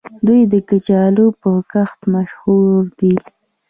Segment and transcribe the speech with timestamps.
[0.25, 3.13] دوی د کچالو په کښت مشهور دي.